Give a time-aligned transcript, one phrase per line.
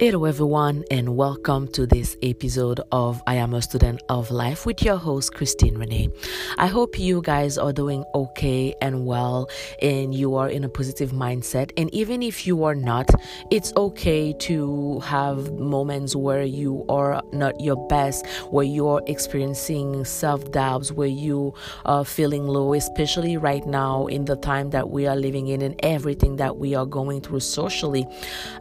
[0.00, 4.80] Hello, everyone, and welcome to this episode of I Am a Student of Life with
[4.80, 6.08] your host, Christine Rene.
[6.56, 9.50] I hope you guys are doing okay and well,
[9.82, 11.72] and you are in a positive mindset.
[11.76, 13.10] And even if you are not,
[13.50, 20.04] it's okay to have moments where you are not your best, where you are experiencing
[20.04, 21.54] self doubts, where you
[21.86, 25.74] are feeling low, especially right now in the time that we are living in and
[25.82, 28.06] everything that we are going through socially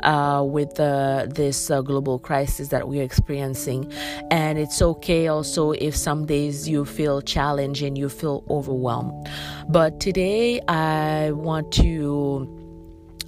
[0.01, 3.91] uh, with the this uh, global crisis that we're experiencing.
[4.31, 9.29] And it's okay also if some days you feel challenged and you feel overwhelmed.
[9.69, 12.56] But today I want to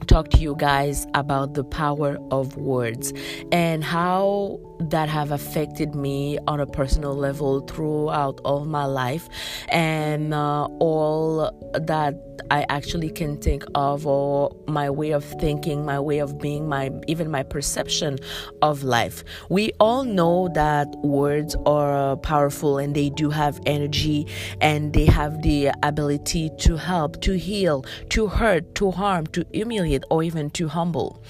[0.07, 3.13] talk to you guys about the power of words
[3.51, 9.27] and how that have affected me on a personal level throughout all my life
[9.69, 12.15] and uh, all that
[12.51, 16.91] I actually can think of or my way of thinking, my way of being, my
[17.07, 18.17] even my perception
[18.61, 19.23] of life.
[19.49, 24.25] We all know that words are powerful and they do have energy
[24.61, 29.88] and they have the ability to help, to heal, to hurt, to harm, to humiliate
[30.09, 31.21] or even too humble.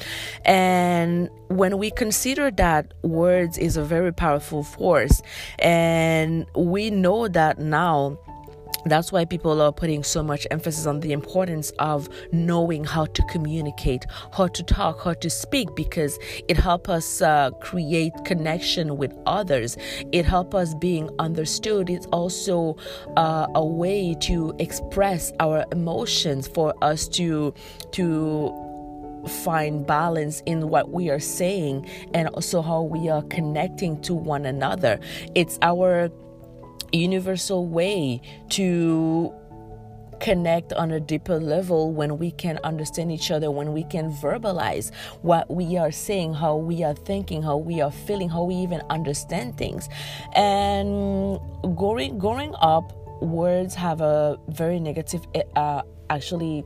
[0.46, 5.22] And when we consider that words is a very powerful force
[5.60, 8.18] and we know that now
[8.86, 13.22] that's why people are putting so much emphasis on the importance of knowing how to
[13.24, 16.18] communicate how to talk how to speak because
[16.48, 19.78] it helps us uh, create connection with others
[20.12, 22.76] it helps us being understood it's also
[23.18, 27.54] uh, a way to express our emotions for us to
[27.92, 28.54] to
[29.28, 34.46] find balance in what we are saying and also how we are connecting to one
[34.46, 35.00] another.
[35.36, 36.10] It's our
[36.98, 39.34] universal way to
[40.20, 44.94] connect on a deeper level when we can understand each other, when we can verbalize
[45.22, 48.82] what we are saying, how we are thinking, how we are feeling, how we even
[48.90, 49.90] understand things.
[50.36, 51.40] And
[51.76, 55.26] growing growing up, words have a very negative
[55.56, 56.66] uh, actually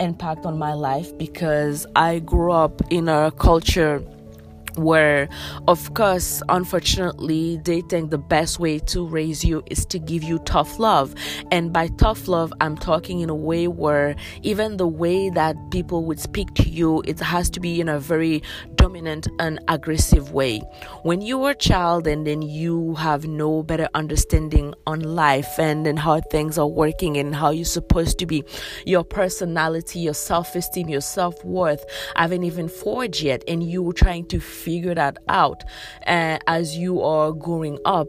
[0.00, 4.02] impact on my life because I grew up in a culture
[4.78, 5.28] where
[5.68, 10.38] of course unfortunately they think the best way to raise you is to give you
[10.40, 11.14] tough love.
[11.50, 16.04] And by tough love i'm talking in a way where even the way that people
[16.04, 18.42] would speak to you it has to be in a very
[18.76, 20.60] dominant and aggressive way.
[21.02, 25.84] When you are a child and then you have no better understanding on life and
[25.84, 28.44] then how things are working and how you're supposed to be
[28.84, 31.84] your personality your self-esteem your self-worth
[32.14, 35.64] haven't even forged yet and you trying to figure that out
[36.06, 38.08] uh, as you are growing up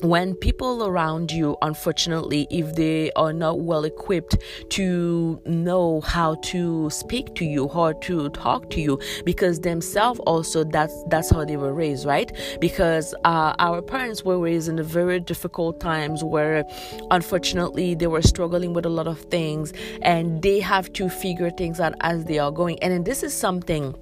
[0.00, 4.36] when people around you unfortunately if they are not well equipped
[4.68, 10.64] to know how to speak to you how to talk to you because themselves also
[10.64, 12.32] that's that's how they were raised right?
[12.60, 16.64] Because uh, our parents were raised in very difficult times where
[17.10, 19.72] unfortunately they were struggling with a lot of things
[20.02, 22.78] and they have to figure things out as they are going.
[22.82, 23.94] And this is something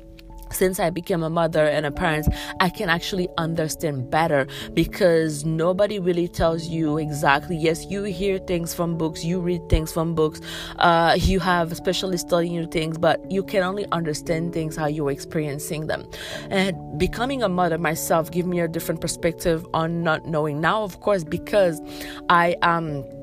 [0.52, 2.28] since I became a mother and a parent,
[2.60, 7.56] I can actually understand better because nobody really tells you exactly.
[7.56, 10.40] Yes, you hear things from books, you read things from books,
[10.78, 15.10] uh, you have specialists studying you things, but you can only understand things how you're
[15.10, 16.08] experiencing them.
[16.50, 20.60] And becoming a mother myself gave me a different perspective on not knowing.
[20.60, 21.80] Now, of course, because
[22.28, 22.82] I am.
[22.82, 23.21] Um,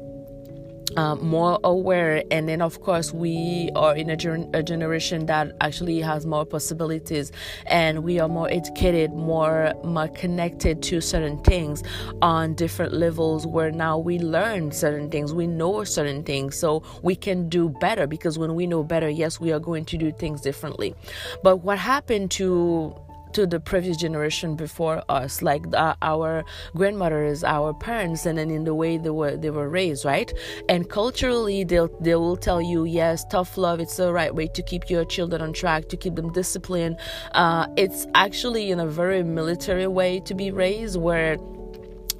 [0.97, 2.23] uh, more aware.
[2.31, 6.45] And then of course we are in a, ger- a, generation that actually has more
[6.45, 7.31] possibilities
[7.65, 11.83] and we are more educated more more connected to certain things
[12.21, 17.15] on different levels where now we learn certain things we know certain things so we
[17.15, 18.07] can do better.
[18.07, 20.95] Because when we know better yes we are going to do things differently.
[21.43, 22.95] But what happened to
[23.33, 25.41] to the previous generation before us.
[25.41, 26.43] Like uh, our
[26.75, 30.31] grandmothers our parents and then in the way they were they were raised right?
[30.67, 34.61] And culturally they'll they will tell you yes tough love it's the right way to
[34.63, 36.97] keep your children on track to keep them disciplined.
[37.33, 41.37] Uh, it's actually in a very military way to be raised where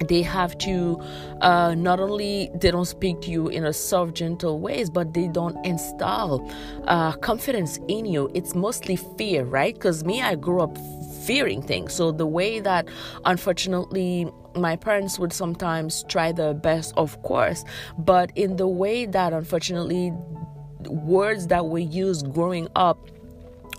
[0.08, 1.00] they have to
[1.42, 5.28] uh, not only they don't speak to you in a soft gentle ways but they
[5.28, 6.50] don't install
[6.86, 8.30] uh, confidence in you.
[8.34, 9.74] It's mostly fear right?
[9.74, 10.76] Because me i grew up
[11.26, 11.94] fearing things.
[11.94, 12.88] So the way that
[13.24, 17.64] unfortunately my parents would sometimes try their best, of course,
[17.98, 20.12] but in the way that unfortunately
[20.86, 23.08] words that were used growing up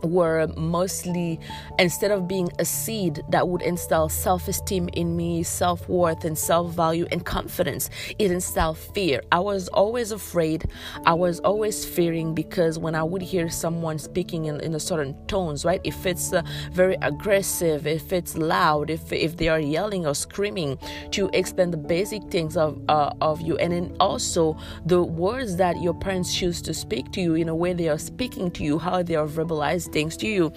[0.03, 1.39] were mostly
[1.79, 7.25] instead of being a seed that would instill self-esteem in me self-worth and self-value and
[7.25, 7.89] confidence
[8.19, 9.21] it instilled fear.
[9.31, 10.65] I was always afraid.
[11.05, 15.15] I was always fearing because when i would hear someone speaking in, in a certain
[15.27, 20.05] tones right if it's uh, very aggressive if it's loud if if they are yelling
[20.05, 20.77] or screaming
[21.11, 23.57] to explain the basic things of uh, of you.
[23.57, 27.55] And then also the words that your parents choose to speak to you in a
[27.55, 30.53] way they are speaking to you how they are verbalized things to you,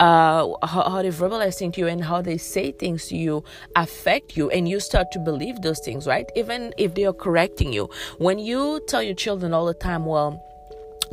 [0.00, 3.44] uh, how, how they verbalize things to you, and how they say things to you
[3.76, 6.30] affect you, and you start to believe those things, right?
[6.36, 7.88] Even if they are correcting you.
[8.18, 10.42] When you tell your children all the time, well,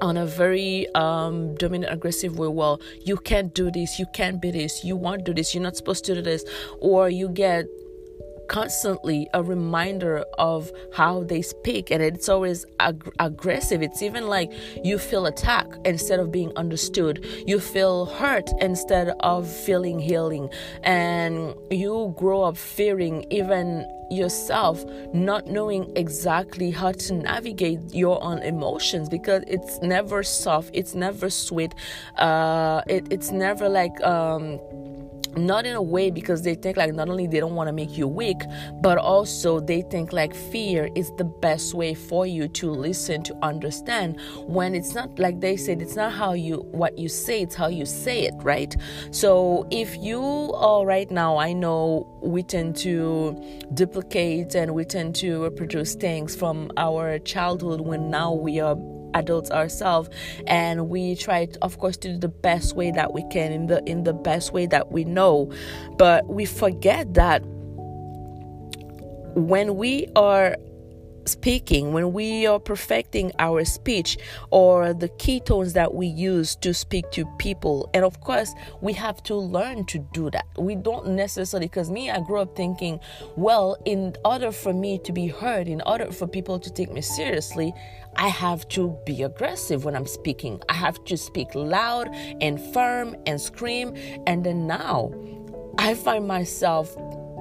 [0.01, 2.47] on a very um, dominant, aggressive way.
[2.47, 5.75] Well, you can't do this, you can't be this, you won't do this, you're not
[5.75, 6.43] supposed to do this,
[6.79, 7.65] or you get
[8.51, 13.81] constantly a reminder of how they speak and it's always ag- aggressive.
[13.81, 14.51] It's even like
[14.83, 17.25] you feel attacked instead of being understood.
[17.47, 20.49] You feel hurt instead of feeling healing.
[20.83, 24.83] And you grow up fearing even yourself
[25.13, 31.29] not knowing exactly how to navigate your own emotions because it's never soft it's never
[31.29, 31.73] sweet
[32.17, 34.59] uh, it, it's never like um,
[35.35, 37.97] not in a way because they think like not only they don't want to make
[37.97, 38.41] you weak
[38.81, 43.35] but also they think like fear is the best way for you to listen to
[43.41, 47.55] understand when it's not like they said it's not how you what you say it's
[47.55, 48.75] how you say it right?
[49.11, 53.35] So if you are right now i know we tend to
[53.73, 58.75] duplicate and we tend to reproduce things from our childhood when now we are
[59.13, 60.09] adults ourselves
[60.47, 63.67] and we try to, of course to do the best way that we can in
[63.67, 65.51] the in the best way that we know
[65.97, 67.41] but we forget that
[69.35, 70.55] when we are
[71.25, 74.17] speaking, when we are perfecting our speech
[74.49, 77.89] or the key tones that we use to speak to people.
[77.93, 80.45] And of course, we have to learn to do that.
[80.57, 82.99] We don't necessarily, because me, I grew up thinking,
[83.35, 87.01] well, in order for me to be heard, in order for people to take me
[87.01, 87.73] seriously,
[88.15, 90.61] I have to be aggressive when I'm speaking.
[90.69, 92.09] I have to speak loud
[92.41, 93.95] and firm and scream.
[94.27, 95.13] And then now,
[95.77, 96.95] I find myself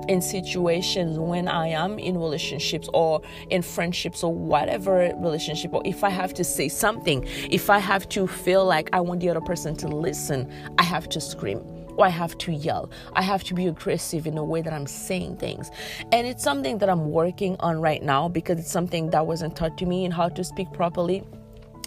[0.09, 6.03] in situations when I am in relationships or in friendships or whatever relationship, or if
[6.03, 9.41] I have to say something, if I have to feel like I want the other
[9.41, 11.80] person to listen, I have to scream.
[12.01, 12.91] Or I have to yell.
[13.13, 15.71] I have to be aggressive in the way that I'm saying things.
[16.13, 19.77] And it's something that I'm working on right now because it's something that wasn't taught
[19.77, 21.23] to me in how to speak properly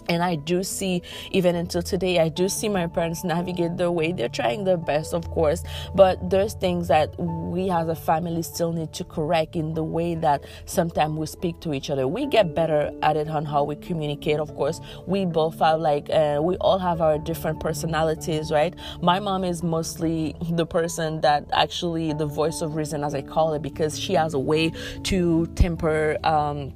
[0.08, 4.12] and i do see even until today i do see my parents navigate their way.
[4.12, 5.62] They're trying their best of course
[5.94, 10.14] but there's things that we as a family still need to correct in the way
[10.16, 12.08] that sometimes we speak to each other.
[12.08, 14.80] We get better at it on how we communicate of course.
[15.06, 18.74] We both have like uh, we all have our different personalities right?
[19.02, 23.54] My mom is mostly the person that actually the voice of reason as i call
[23.54, 24.70] it because she has a way
[25.04, 26.72] to temper um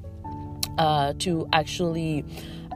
[0.78, 2.24] uh to actually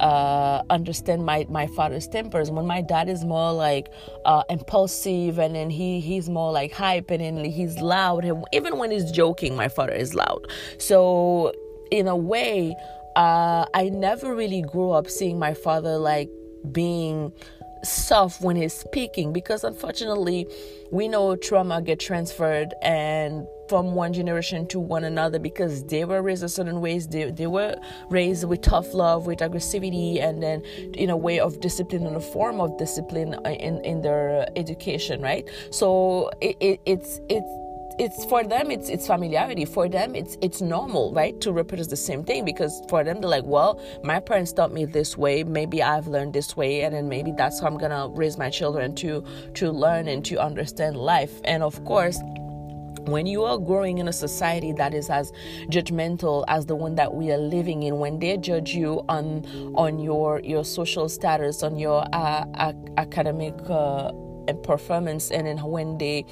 [0.02, 2.50] uh, understand my my father's tempers.
[2.50, 3.88] When my dad is more like
[4.24, 8.24] uh, impulsive, and then he he's more like hype, and then he's loud.
[8.24, 10.46] And even when he's joking, my father is loud.
[10.78, 11.52] So
[11.90, 12.74] in a way,
[13.16, 16.28] uh, I never really grew up seeing my father like
[16.72, 17.32] being
[17.84, 20.46] soft when he's speaking because unfortunately
[20.90, 26.20] we know trauma get transferred and from one generation to one another because they were
[26.20, 27.08] raised a certain ways.
[27.08, 27.74] They, they were
[28.10, 30.60] raised with tough love with aggressivity and then
[30.94, 35.22] in a way of discipline in a form of discipline uh, in, in their education
[35.22, 35.48] right?
[35.70, 37.48] So it, it, it's it's
[37.98, 39.64] it's for them it's it's familiarity.
[39.64, 43.30] For them it's it's normal right to reproduce the same thing because for them they're
[43.30, 45.44] like well my parents taught me this way.
[45.44, 48.94] Maybe i've learned this way and then maybe that's how i'm gonna raise my children
[48.96, 51.40] to to learn and to understand life.
[51.44, 52.18] And of course
[53.06, 55.32] when you are growing in a society that is as
[55.70, 59.44] judgmental as the one that we are living in when they judge you on
[59.74, 64.12] on your your social status on your uh, academic uh,
[64.62, 66.24] performance and then when they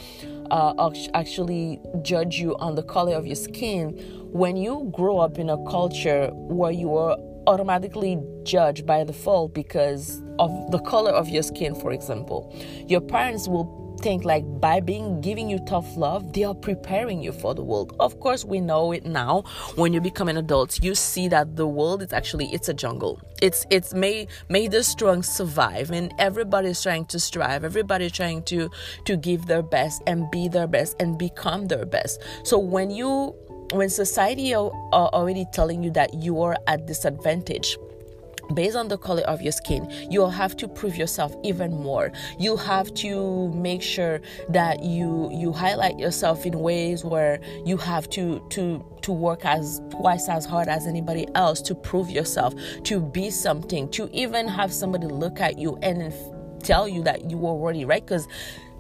[0.50, 3.90] uh, actually judge you on the color of your skin
[4.33, 7.16] when you grow up in a culture where you are
[7.47, 12.54] automatically judged by default because of the color of your skin for example
[12.87, 17.33] your parents will think like by being giving you tough love they are preparing you
[17.33, 17.95] for the world.
[18.00, 19.42] Of course we know it now.
[19.76, 23.21] When you become an adult you see that the world is actually it's a jungle.
[23.42, 27.64] It's it's may may the strong survive and everybody's trying to strive.
[27.64, 28.71] Everybody's trying to
[29.04, 32.23] to give their best and be their best and become their best.
[32.45, 33.35] So when you
[33.73, 37.76] when society are, already telling you that you are at disadvantage
[38.54, 42.12] based on the color of your skin you'll have to prove yourself even more.
[42.38, 48.09] You have to make sure that you you highlight yourself in ways where you have
[48.11, 52.54] to to to work as twice as hard as anybody else to prove yourself
[52.85, 56.12] to be something to even have somebody look at you and
[56.62, 58.04] tell you that you were already right.
[58.04, 58.28] Because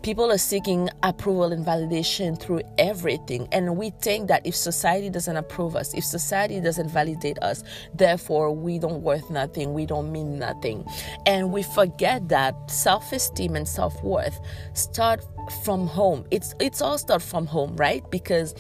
[0.02, 3.46] People are seeking approval and validation through everything.
[3.52, 7.62] And we think that if society doesn't approve us, if society doesn't validate us,
[7.94, 10.86] therefore we don't worth nothing, we don't mean nothing.
[11.26, 14.40] And we forget that self-esteem and self-worth
[14.72, 15.22] start
[15.62, 16.24] from home.
[16.30, 18.08] It's it's all start from home, right?
[18.10, 18.54] Because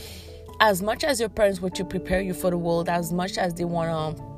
[0.60, 3.54] as much as your parents were to prepare you for the world, as much as
[3.54, 4.29] they want to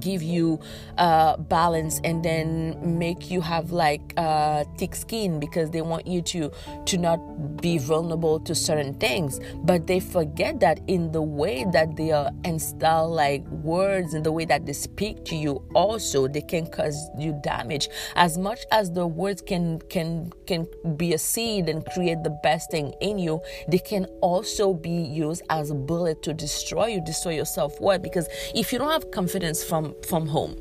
[0.00, 0.60] give you
[0.96, 6.22] uh, balance and then make you have like uh, thick skin because they want you
[6.22, 6.50] to
[6.86, 7.16] to not
[7.60, 9.40] be vulnerable to certain things.
[9.56, 14.32] But they forget that in the way that they are install like words and the
[14.32, 17.88] way that they speak to you also they can cause you damage.
[18.16, 20.66] As much as the words can can can
[20.96, 25.42] be a seed and create the best thing in you they can also be used
[25.50, 28.02] as a bullet to destroy you destroy your self-worth.
[28.02, 30.56] Because if you don't have confidence from from from home.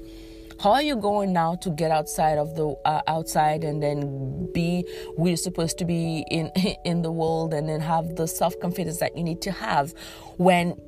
[0.59, 4.86] How are you going now to get outside of the uh, outside and then be
[5.17, 6.51] we're supposed to be in
[6.86, 9.93] in the world and then have the self-confidence that you need to have
[10.38, 10.79] when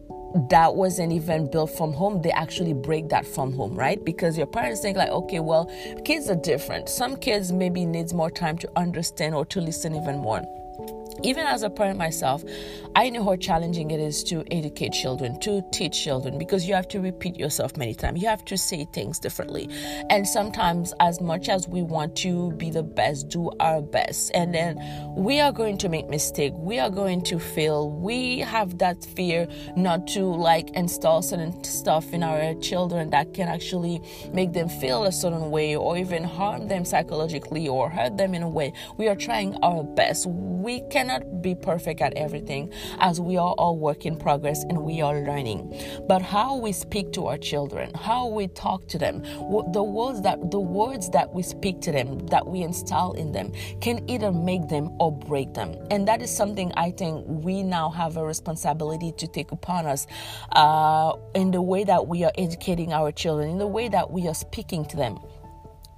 [0.51, 2.21] that wasn't even built from home?
[2.21, 4.03] They actually break that from home right?
[4.03, 5.65] Because your parents think like okay well
[6.05, 6.89] kids are different.
[6.89, 10.41] Some kids maybe needs more time to understand or to listen even more
[11.23, 12.43] even as a parent myself,
[12.95, 16.87] I know how challenging it is to educate children, to teach children, because you have
[16.89, 18.21] to repeat yourself many times.
[18.21, 19.69] You have to say things differently.
[20.09, 24.53] And sometimes, as much as we want to be the best, do our best, and
[24.53, 24.79] then
[25.15, 26.53] we are going to make mistake.
[26.55, 27.89] We are going to fail.
[27.89, 33.47] We have that fear not to like install certain stuff in our children that can
[33.47, 34.01] actually
[34.33, 38.43] make them feel a certain way or even harm them psychologically or hurt them in
[38.43, 38.73] a way.
[38.97, 40.25] We are trying our best.
[40.27, 44.77] We can cannot be perfect at everything as we are all work in progress and
[44.77, 45.73] we are learning.
[46.07, 49.23] But how we speak to our children, how we talk to them,
[49.73, 53.51] the words that the words that we speak to them, that we install in them,
[53.81, 55.75] can either make them or break them.
[55.89, 60.05] And that is something I think we now have a responsibility to take upon us
[60.51, 64.27] uh, in the way that we are educating our children, in the way that we
[64.27, 65.17] are speaking to them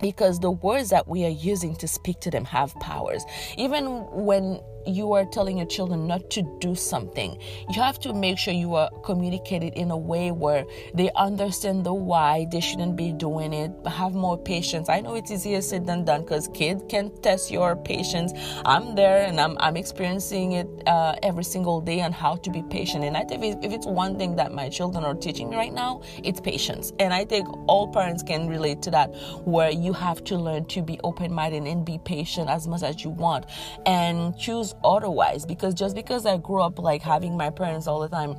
[0.01, 3.23] because the words that we are using to speak to them have powers.
[3.57, 7.37] Even when you are telling your children not to do something,
[7.69, 11.93] you have to make sure you are communicated in a way where they understand the
[11.93, 13.71] why they shouldn't be doing it.
[13.87, 14.89] Have more patience.
[14.89, 18.33] I know it's easier said than done because kids can test your patience.
[18.65, 22.63] I'm there and I'm, I'm experiencing it uh, every single day on how to be
[22.63, 23.03] patient.
[23.03, 26.01] And I think if it's one thing that my children are teaching me right now,
[26.23, 26.93] it's patience.
[26.99, 29.07] And I think all parents can relate to that,
[29.45, 33.03] where you have to learn to be open minded and be patient as much as
[33.03, 33.45] you want
[33.85, 38.09] and choose otherwise because just because I grew up like having my parents all the
[38.09, 38.35] time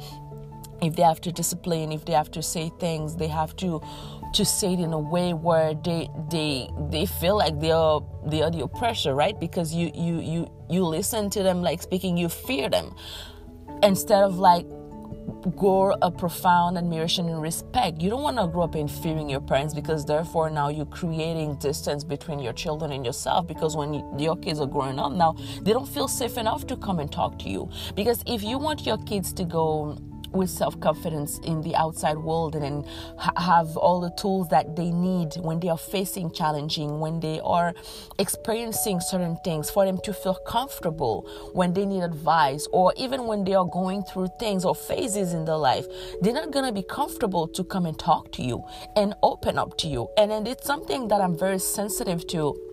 [0.83, 3.81] if they have to discipline if they have to say things they have to
[4.33, 8.43] to say it in a way where they they they feel like they are they
[8.43, 9.39] are the oppressor right?
[9.39, 12.95] Because you you you you listen to them like speaking you fear them.
[13.83, 14.67] Instead of like
[15.57, 18.01] grow a profound admiration and respect.
[18.01, 21.57] You don't want to grow up in fearing your parents because therefore now you're creating
[21.57, 25.37] distance between your children and yourself because when you, your kids are growing up now,
[25.63, 27.69] they don't feel safe enough to come and talk to you.
[27.95, 29.97] Because if you want your kids to go
[30.33, 32.85] with self confidence in the outside world and
[33.37, 37.75] have all the tools that they need when they are facing challenging, when they are
[38.19, 43.45] experiencing certain things, for them to feel comfortable when they need advice, or even when
[43.45, 45.87] they are going through things or phases in their life.
[46.21, 48.65] They're not going to be comfortable to come and talk to you
[48.97, 50.09] and open up to you.
[50.17, 52.72] And then it's something that I'm very sensitive to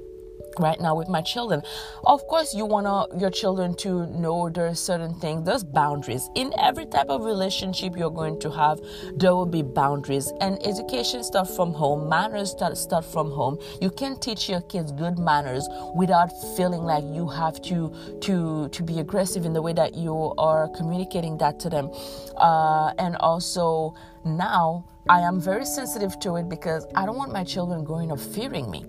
[0.57, 1.61] right now with my children.
[2.05, 2.87] Of course you want
[3.19, 6.29] your children to know there's certain things there's boundaries.
[6.35, 8.79] In every type of relationship you're going to have
[9.15, 10.31] there will be boundaries.
[10.41, 13.57] And education starts from home manners start, start from home.
[13.81, 18.83] You can teach your kids good manners without feeling like you have to to to
[18.83, 21.91] be aggressive in the way that you are communicating that to them.
[22.37, 23.93] Uh, and also
[24.25, 28.19] now i am very sensitive to it because i don't want my children growing up
[28.19, 28.85] fearing me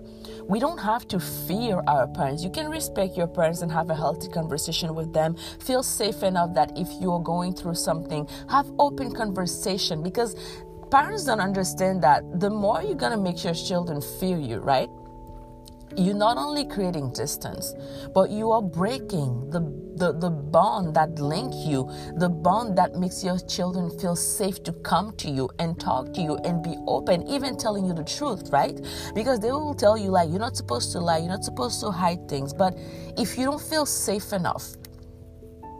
[0.47, 2.43] we don't have to fear our parents.
[2.43, 5.35] You can respect your parents and have a healthy conversation with them.
[5.59, 10.35] Feel safe enough that if you're going through something, have open conversation because
[10.89, 14.89] parents don't understand that the more you're going to make your children fear you, right?
[15.97, 17.73] You're not only creating distance,
[18.13, 19.59] but you are breaking the,
[19.95, 24.73] the, the bond that link you, the bond that makes your children feel safe to
[24.73, 28.49] come to you and talk to you and be open, even telling you the truth,
[28.51, 28.79] right?
[29.13, 31.91] Because they will tell you like you're not supposed to lie, you're not supposed to
[31.91, 32.53] hide things.
[32.53, 32.77] But
[33.17, 34.75] if you don't feel safe enough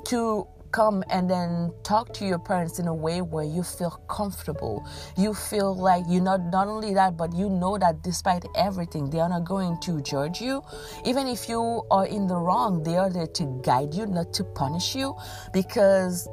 [0.06, 4.86] to come and then talk to your parents in a way where you feel comfortable.
[5.18, 9.20] You feel like you not not only that, but you know that despite everything, they
[9.20, 10.62] are not going to judge you.
[11.06, 14.44] Even if you are in the wrong, they are there to guide you, not to
[14.44, 15.16] punish you.
[15.54, 16.28] Because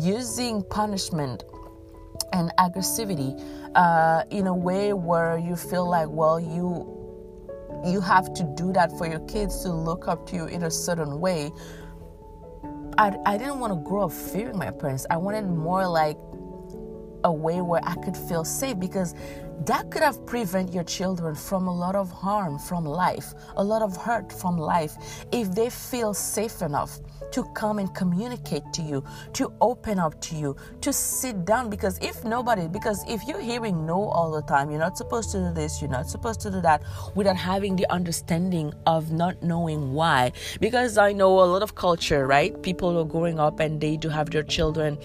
[0.00, 1.44] using punishment
[2.32, 3.38] and aggressivity
[3.74, 6.98] uh, in a way where you feel like, well, you
[7.84, 10.70] you have to do that for your kids to look up to you in a
[10.70, 11.50] certain way
[12.98, 15.06] I, I didn't want to grow up fearing my parents.
[15.10, 16.18] I wanted more like
[17.24, 19.14] a way where I could feel safe because
[19.64, 23.80] that could have prevented your children from a lot of harm from life, a lot
[23.82, 26.98] of hurt from life if they feel safe enough
[27.30, 31.70] to come and communicate to you, to open up to you, to sit down.
[31.70, 35.38] Because if nobody, because if you're hearing no all the time, you're not supposed to
[35.38, 36.82] do this, you're not supposed to do that,
[37.14, 40.32] without having the understanding of not knowing why.
[40.60, 42.60] Because I know a lot of culture, right?
[42.62, 44.98] People are growing up and they do have their children,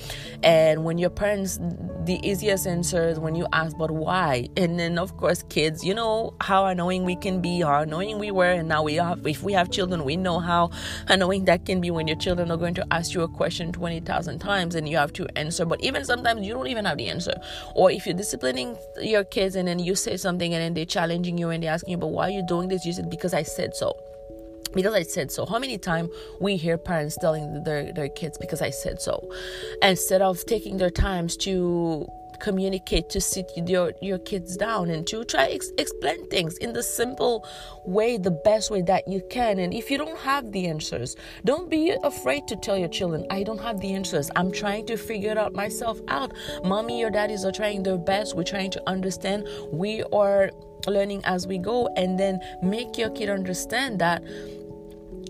[0.43, 1.59] and when your parents,
[2.05, 4.47] the easiest answer is when you ask, but why?
[4.57, 8.31] And then of course, kids, you know how annoying we can be, how annoying we
[8.31, 10.71] were, and now we have, if we have children, we know how
[11.07, 14.39] annoying that can be when you're children are going to ask you a question 20,000
[14.39, 15.65] times and you have to answer.
[15.65, 17.33] But even sometimes you don't even have the answer.
[17.75, 21.37] Or if you're disciplining your kids and then you say something and then they're challenging
[21.37, 22.85] you and they're asking you, but why are you doing this?
[22.85, 23.95] You said, because I said so
[24.73, 25.45] because I said so.
[25.45, 26.09] How many times
[26.41, 29.29] we hear parents telling their, their kids because I said so,
[29.81, 32.05] instead of taking their times to
[32.39, 36.83] communicate to sit your your kids down and to try ex- explain things in the
[36.83, 37.45] simple
[37.85, 39.59] way the best way that you can.
[39.59, 41.15] And if you don't have the answers
[41.45, 44.29] don't be afraid to tell your children i don't have the answers.
[44.35, 46.33] I'm trying to figure it out myself out.
[46.63, 48.35] Mommy or daddies are trying their best.
[48.35, 49.47] We're trying to understand.
[49.71, 50.51] We are
[50.85, 51.87] learning as we go.
[51.95, 54.23] And then make your kid understand that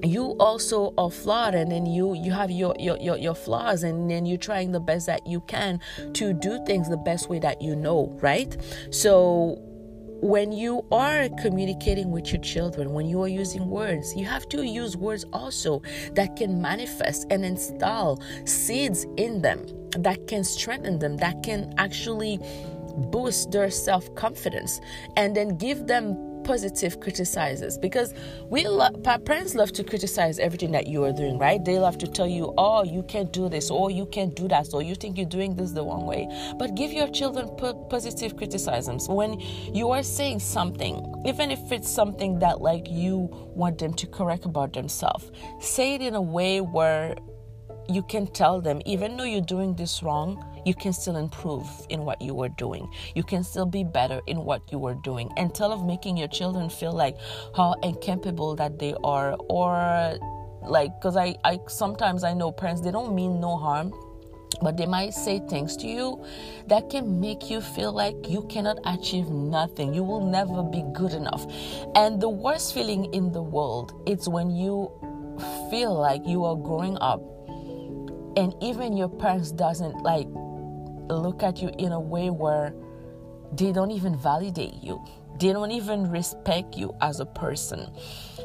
[0.04, 4.10] you also are flawed and then you you have your, your your your flaws and
[4.10, 5.80] then you're trying the best that you can
[6.14, 8.58] to do things the best way that you know right?
[8.92, 9.62] So
[10.22, 14.64] when you are communicating with your children, when you are using words, you have to
[14.64, 15.82] use words also
[16.14, 19.66] that can manifest and install seeds in them,
[19.98, 22.40] that can strengthen them, that can actually
[23.12, 24.82] boost their self confidence,
[25.16, 26.16] and then give them
[26.48, 28.14] positive criticizers because
[28.50, 28.90] we lo-
[29.26, 31.64] parents love to criticize everything that you are doing right?
[31.64, 34.68] They love to tell you oh you can't do this or you can't do that
[34.74, 36.26] or you think you're doing this the wrong way.
[36.58, 39.42] But give your children po- positive criticisms when
[39.74, 44.46] you are saying something even if it's something that like you want them to correct
[44.46, 45.32] about themselves.
[45.60, 47.18] Say it in a way where
[47.90, 52.04] you can tell them even though you're doing this wrong you can still improve in
[52.04, 52.92] what you were doing.
[53.16, 55.32] You can still be better in what you were doing.
[55.38, 57.16] Instead of making your children feel like
[57.56, 60.20] how incapable that they are, or
[60.64, 63.94] like, because I, I sometimes I know parents, they don't mean no harm
[64.62, 66.24] but they might say things to you
[66.68, 71.14] that can make you feel like you cannot achieve nothing you will never be good
[71.14, 71.46] enough
[71.96, 74.90] and the worst feeling in the world it's when you
[75.70, 77.22] feel like you are growing up
[78.38, 80.28] and even your parents doesn't like
[81.10, 82.74] look at you in a way where
[83.54, 85.04] they don't even validate you.
[85.40, 87.92] They don't even respect you as a person.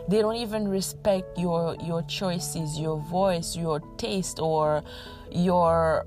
[0.08, 4.82] They don't even respect your your choices, your voice, your taste or
[5.30, 6.06] your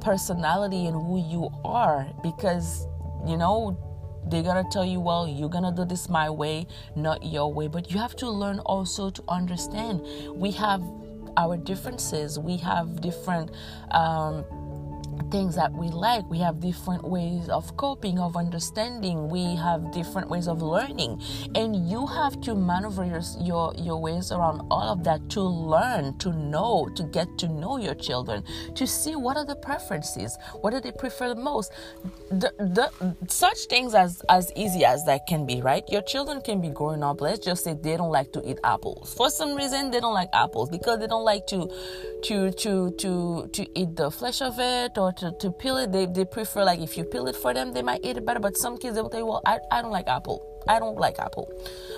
[0.00, 2.86] personality and who you are because
[3.26, 3.78] you know
[4.26, 7.90] they're gonna tell you well you're gonna do this my way not your way but
[7.90, 10.02] you have to learn also to understand
[10.34, 10.82] we have
[11.36, 13.50] our differences we have different
[13.92, 14.44] um,
[15.30, 16.28] things that we like.
[16.30, 19.28] We have different ways of coping, of understanding.
[19.28, 21.20] We have different ways of learning.
[21.54, 26.18] And you have to maneuver your, your, your ways around all of that to learn,
[26.18, 30.70] to know, to get to know your children, to see what are the preferences, what
[30.70, 31.72] do they prefer the most.
[32.30, 35.84] The, the, such things as, as easy as that can be, right?
[35.88, 39.14] Your children can be growing up, let's just say they don't like to eat apples.
[39.14, 41.70] For some reason, they don't like apples because they don't like to
[42.24, 45.92] to to to to eat the flesh of it or to, to peel it.
[45.92, 48.40] They, they prefer like if you peel it for them, they might eat it better.
[48.40, 50.46] But some kids they will you, well, I, I don't like apple.
[50.68, 51.50] I don't like apple.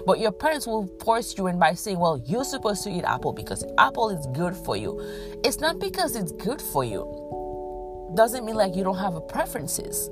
[0.06, 3.32] But your parents will force you in by saying, well, you're supposed to eat apple
[3.32, 5.00] because apple is good for you.
[5.44, 8.12] It's not because it's good for you.
[8.16, 10.08] Doesn't mean like you don't have a preferences.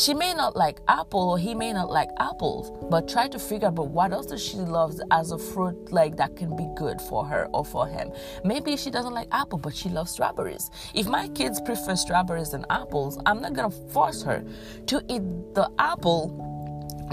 [0.00, 3.68] She may not like apple or he may not like apples, but try to figure
[3.68, 7.24] out what else does she loves as a fruit like that can be good for
[7.26, 8.10] her or for him.
[8.42, 10.70] Maybe she doesn't like apple, but she loves strawberries.
[10.94, 14.42] If my kids prefer strawberries than apples, I'm not gonna force her
[14.86, 15.22] to eat
[15.54, 16.46] the apple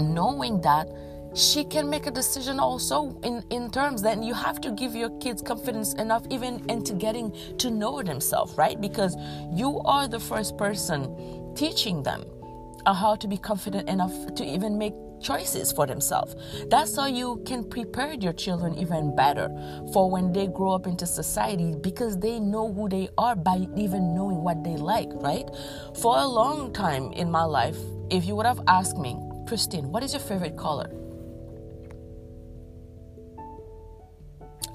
[0.00, 0.88] knowing that
[1.34, 5.10] she can make a decision also in, in terms that you have to give your
[5.18, 9.14] kids confidence enough even into getting to know themselves right because
[9.52, 12.24] you are the first person teaching them
[12.86, 16.36] uh, how to be confident enough to even make choices for themselves.
[16.68, 19.48] That's how you can prepare your children even better
[19.92, 24.14] for when they grow up into society because they know who they are by even
[24.14, 25.48] knowing what they like, right?
[26.00, 27.76] For a long time in my life,
[28.10, 30.90] if you would have asked me, Christine, what is your favorite color?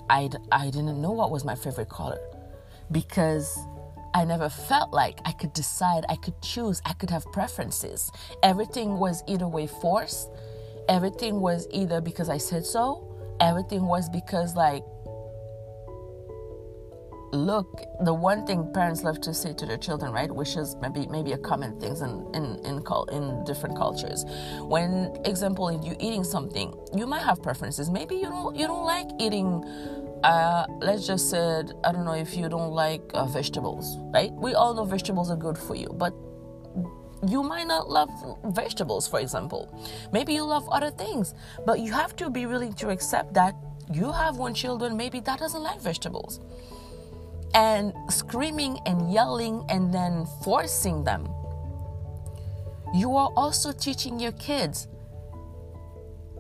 [0.10, 2.20] I, I didn't know what was my favorite color
[2.92, 3.58] because
[4.14, 8.12] I never felt like I could decide, I could choose, I could have preferences.
[8.44, 10.30] Everything was either way forced,
[10.88, 14.84] everything was either because I said so, everything was because, like,
[17.34, 21.08] look, the one thing parents love to say to their children, right, which is maybe
[21.08, 24.26] maybe a common thing in in in, in different cultures.
[24.62, 27.90] When example, if you're eating something, you might have preferences.
[27.90, 29.64] Maybe you don't you don't like eating
[30.24, 34.32] uh, let's just say, I don't know if you don't like uh, vegetables, right?
[34.32, 36.14] We all know vegetables are good for you, but
[37.28, 38.10] you might not love
[38.46, 39.78] vegetables, for example.
[40.12, 41.34] Maybe you love other things,
[41.66, 43.56] but you have to be willing to accept that
[43.92, 46.40] you have one children maybe that doesn't like vegetables.
[47.54, 51.28] And screaming and yelling and then forcing them.
[52.94, 54.88] You are also teaching your kids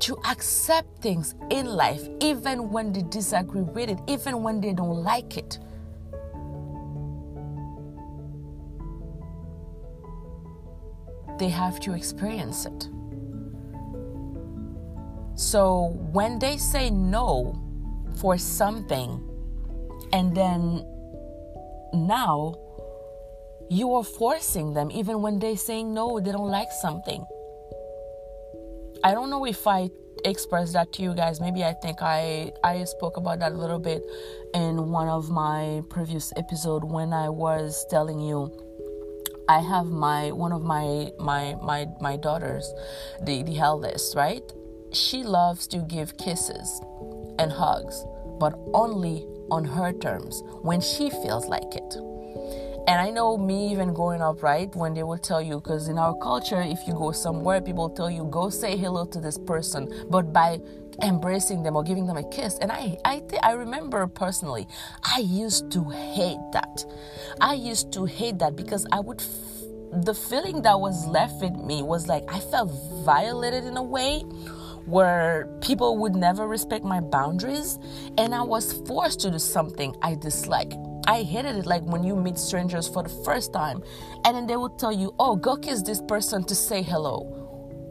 [0.03, 5.01] to accept things in life, even when they disagree with it, even when they don't
[5.01, 5.59] like it.
[11.39, 12.89] They have to experience it.
[15.35, 17.55] So when they say no
[18.17, 19.23] for something,
[20.11, 20.85] and then
[21.93, 22.55] now
[23.69, 27.25] you are forcing them, even when they say no, they don't like something
[29.03, 29.89] I don't know if I
[30.23, 31.41] expressed that to you guys.
[31.41, 34.01] Maybe I think I I spoke about that a little bit
[34.53, 38.51] in one of my previous episode when I was telling you
[39.49, 42.71] I have my one of my my my my daughters,
[43.21, 44.43] the the eldest, right?
[44.93, 46.79] She loves to give kisses
[47.39, 48.05] and hugs,
[48.39, 52.12] but only on her terms when she feels like it.
[52.85, 55.97] And I know me even growing up, right, when they will tell you, because in
[55.97, 59.89] our culture, if you go somewhere, people tell you, go say hello to this person,
[60.09, 60.59] but by
[61.01, 62.57] embracing them or giving them a kiss.
[62.57, 64.67] And I, I, th- I remember personally,
[65.01, 66.85] I used to hate that.
[67.39, 69.23] I used to hate that because I would,
[69.91, 72.69] the feeling that was left with me was like I felt
[73.05, 74.19] violated in a way
[74.85, 77.79] where people would never respect my boundaries
[78.17, 80.73] and I was forced to do something I dislike.
[81.05, 83.83] I hated it like when you meet strangers for the first time
[84.25, 87.19] and then they will tell you, oh, go kiss this person to say hello.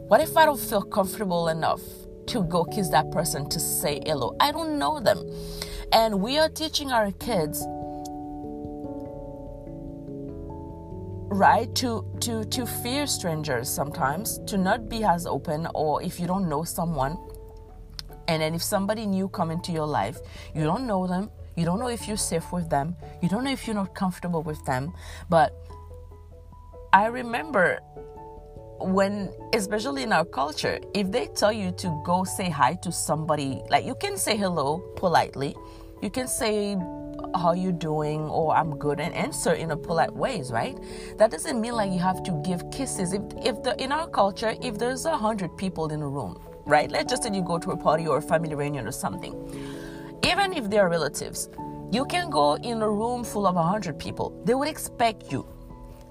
[0.07, 1.81] What if I don't feel comfortable enough
[2.27, 4.35] to go kiss that person to say hello?
[4.39, 5.19] I don't know them.
[5.91, 7.63] And we are teaching our kids
[11.29, 16.27] right to to to fear strangers sometimes to not be as open or if you
[16.27, 17.17] don't know someone
[18.27, 20.19] and then if somebody new come into your life
[20.53, 22.95] you don't know them you don't know if you're safe with them.
[23.21, 24.93] You don't know if you're not comfortable with them.
[25.29, 25.53] But
[26.91, 27.79] I remember
[28.79, 33.61] when, especially in our culture, if they tell you to go say hi to somebody,
[33.69, 35.55] like you can say hello politely,
[36.01, 36.75] you can say
[37.35, 40.77] how you doing or I'm good and answer in a polite ways, right?
[41.17, 43.13] That doesn't mean like you have to give kisses.
[43.13, 46.91] If if the in our culture, if there's a hundred people in a room, right?
[46.91, 49.33] Let's just say you go to a party or a family reunion or something
[50.25, 51.49] even if they're relatives,
[51.91, 54.41] you can go in a room full of 100 people.
[54.45, 55.45] They would expect you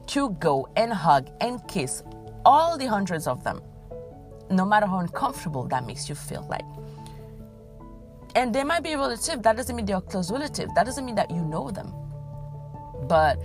[0.08, 2.02] to go and hug and kiss
[2.44, 3.62] all the hundreds of them,
[4.50, 6.64] no matter how uncomfortable that makes you feel like.
[8.34, 11.04] And they might be a relative, that doesn't mean they're a close relative, that doesn't
[11.04, 11.92] mean that you know them.
[13.08, 13.42] But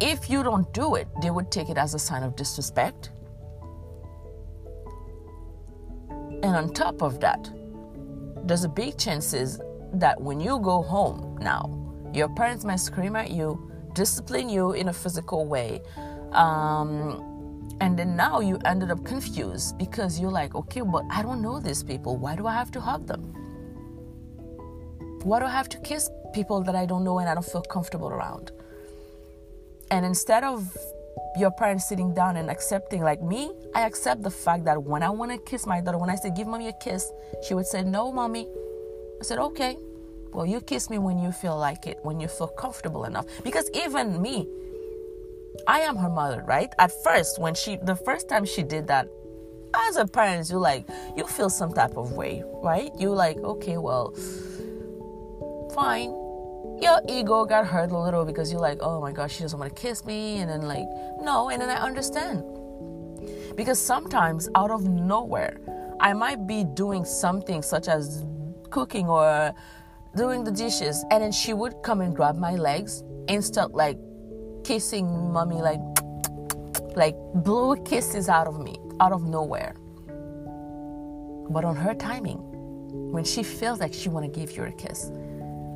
[0.00, 3.10] if you don't do it, they would take it as a sign of disrespect.
[6.10, 7.50] And on top of that,
[8.44, 9.60] there's a big chances
[9.92, 11.74] that when you go home now,
[12.12, 15.82] your parents might scream at you, discipline you in a physical way.
[16.32, 17.24] Um,
[17.80, 21.60] and then now you ended up confused because you're like, okay, but I don't know
[21.60, 22.16] these people.
[22.16, 23.34] Why do I have to hug them?
[25.22, 27.62] Why do I have to kiss people that I don't know and I don't feel
[27.62, 28.52] comfortable around?
[29.90, 30.76] And instead of
[31.36, 35.10] your parents sitting down and accepting like me i accept the fact that when i
[35.10, 37.10] want to kiss my daughter when i say give mommy a kiss
[37.46, 38.46] she would say no mommy
[39.20, 39.76] i said okay
[40.32, 43.70] well you kiss me when you feel like it when you feel comfortable enough because
[43.74, 44.46] even me
[45.66, 49.08] i am her mother right at first when she the first time she did that
[49.88, 53.76] as a parent you like you feel some type of way right you like okay
[53.76, 54.12] well
[55.74, 56.10] fine
[56.80, 59.74] your ego got hurt a little because you're like, oh my gosh, she doesn't want
[59.74, 60.38] to kiss me.
[60.38, 60.86] And then, like,
[61.20, 61.50] no.
[61.50, 62.44] And then I understand.
[63.56, 65.60] Because sometimes out of nowhere,
[66.00, 68.24] I might be doing something such as
[68.70, 69.54] cooking or
[70.16, 71.04] doing the dishes.
[71.10, 73.98] And then she would come and grab my legs and start like
[74.64, 75.80] kissing mommy, like,
[76.96, 79.74] like blow kisses out of me, out of nowhere.
[81.50, 82.38] But on her timing,
[83.12, 85.10] when she feels like she want to give you a kiss,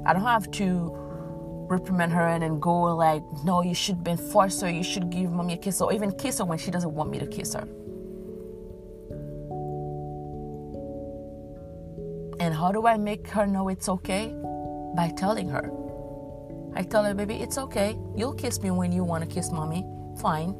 [0.05, 0.92] I don't have to
[1.68, 5.33] reprimand her and then go like, no, you should be force her, you should give
[5.33, 7.66] mommy a kiss, or even kiss her when she doesn't want me to kiss her.
[12.42, 14.35] And how do I make her know it's okay?
[14.96, 15.70] By telling her.
[16.74, 17.96] I tell her, baby, it's okay.
[18.16, 19.87] You'll kiss me when you want to kiss mommy.
[20.20, 20.57] Fine.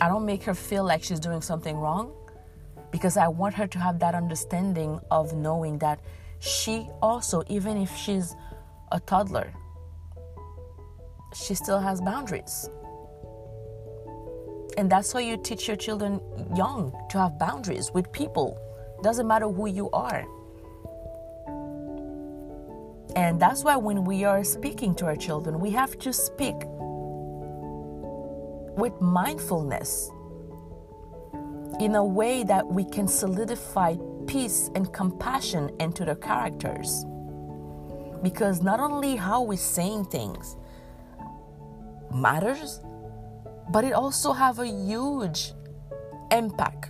[0.00, 2.12] I don't make her feel like she's doing something wrong
[2.90, 6.00] because I want her to have that understanding of knowing that
[6.40, 8.34] she also, even if she's
[8.90, 9.52] a toddler,
[11.36, 12.68] she still has boundaries.
[14.76, 16.20] And that's how you teach your children
[16.56, 18.65] young to have boundaries with people.
[19.02, 20.26] Doesn't matter who you are.
[23.16, 26.56] And that's why when we are speaking to our children, we have to speak
[28.76, 30.10] with mindfulness
[31.80, 37.04] in a way that we can solidify peace and compassion into their characters.
[38.22, 40.56] Because not only how we're saying things
[42.12, 42.80] matters,
[43.70, 45.52] but it also have a huge
[46.30, 46.85] impact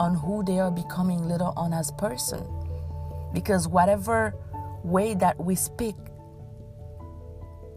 [0.00, 2.46] on who they are becoming later on as person.
[3.32, 4.34] Because whatever
[4.84, 5.96] way that we speak,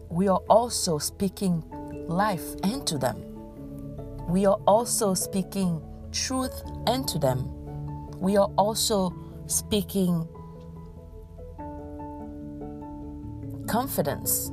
[0.08, 1.64] we are also speaking
[2.08, 3.26] life into them
[4.28, 7.48] we are also speaking truth into them.
[8.18, 9.14] We are also
[9.46, 10.26] speaking
[13.68, 14.50] confidence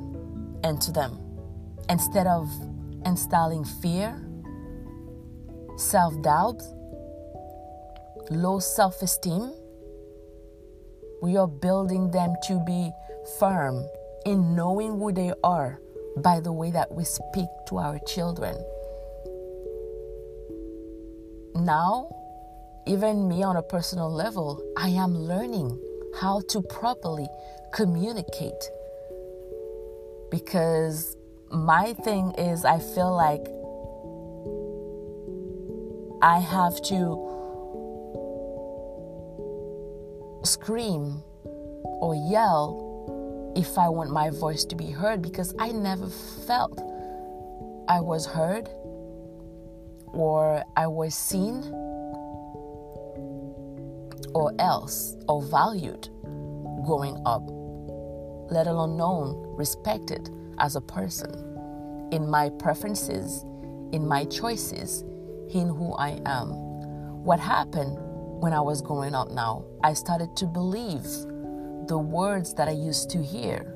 [0.62, 1.18] into them
[1.90, 2.48] instead of
[3.04, 4.22] installing fear,
[5.76, 6.62] self doubt,
[8.30, 9.52] low self esteem.
[11.22, 12.90] We are building them to be
[13.38, 13.86] firm
[14.26, 15.80] in knowing who they are
[16.18, 18.56] by the way that we speak to our children
[21.54, 22.10] now,
[22.86, 25.80] even me on a personal level, I am learning
[26.20, 27.28] how to properly
[27.72, 28.70] communicate.
[30.30, 31.16] Because
[31.50, 33.46] my thing is, I feel like
[36.22, 37.33] I have to
[40.46, 46.08] scream or yell if I want my voice to be heard because I never
[46.46, 46.80] felt
[47.88, 48.68] I was heard
[50.06, 51.62] or I was seen
[54.34, 56.08] or else or valued
[56.84, 57.42] growing up,
[58.50, 63.42] let alone known, respected as a person in my preferences,
[63.92, 65.02] in my choices,
[65.50, 66.50] in who I am.
[67.24, 67.98] What happened
[68.44, 69.64] when I was growing up now?
[69.82, 71.08] I started to believe
[71.88, 73.74] the words that I used to hear.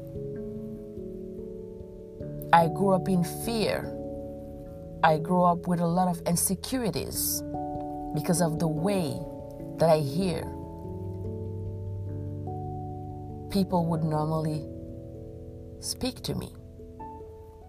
[2.52, 3.94] I grew up in fear
[5.02, 7.40] I grew up with a lot of insecurities
[8.14, 9.16] because of the way
[9.78, 10.42] that I hear
[13.50, 14.66] people would normally
[15.78, 16.50] speak to me.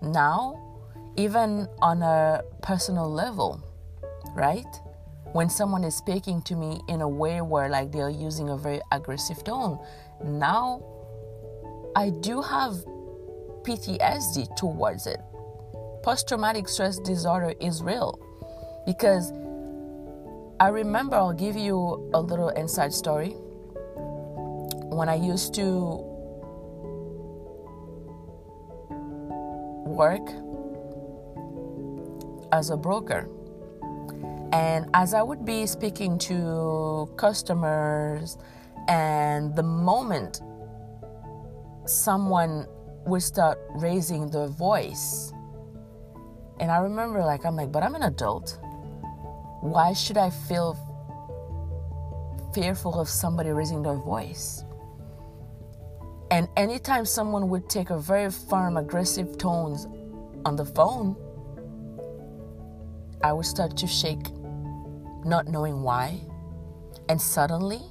[0.01, 0.57] Now,
[1.17, 3.61] even on a personal level,
[4.33, 4.65] right?
[5.33, 8.81] When someone is speaking to me in a way where like they're using a very
[8.91, 9.79] aggressive tone,
[10.23, 10.83] now
[11.95, 12.73] I do have
[13.63, 15.19] PTSD towards it
[16.03, 18.19] post traumatic stress disorder is real
[18.85, 19.31] because
[20.59, 23.35] I remember I'll give you a little inside story.
[24.89, 26.01] When I used to
[29.85, 30.27] work
[32.51, 33.29] as a broker,
[34.51, 38.37] and as I would be speaking to customers,
[38.87, 40.41] and the moment
[41.85, 42.65] someone
[43.05, 45.33] would start raising their voice,
[46.59, 48.59] and I remember, like, I'm like, but I'm an adult.
[49.61, 50.77] Why should I feel
[52.53, 54.63] fearful of somebody raising their voice?
[56.31, 59.87] And anytime someone would take a very firm, aggressive tones
[60.45, 61.15] on the phone,
[63.23, 64.27] I would start to shake,
[65.25, 66.19] not knowing why.
[67.07, 67.81] And suddenly,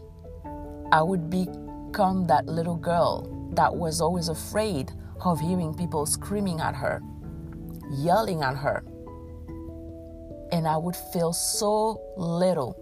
[0.92, 6.74] I would become that little girl that was always afraid of hearing people screaming at
[6.74, 7.02] her,
[7.90, 8.84] yelling at her.
[10.52, 12.76] And I would feel so little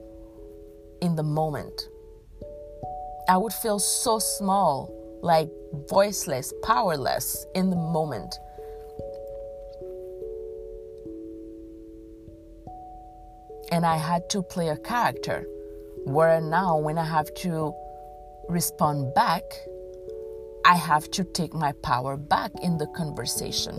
[1.00, 1.88] in the moment.
[3.28, 5.48] I would feel so small, like
[5.88, 8.38] voiceless, powerless in the moment.
[13.72, 15.46] And I had to play a character
[16.04, 17.74] where now, when I have to
[18.48, 19.42] respond back,
[20.64, 23.74] I have to take my power back in the conversation.